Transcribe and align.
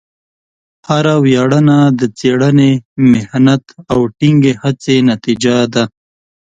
هره 0.89 1.13
ویاړنه 1.23 1.77
د 1.99 2.01
څېړنې، 2.17 2.71
محنت، 3.11 3.63
او 3.91 3.99
ټینګې 4.17 4.53
هڅې 4.61 4.95
نتیجه 5.11 5.57
ده. 5.73 5.83